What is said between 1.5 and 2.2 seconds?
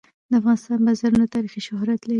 شهرت لري.